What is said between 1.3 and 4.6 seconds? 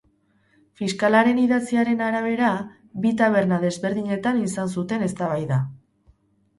idatziaren arabera, bi taberna desberdinetan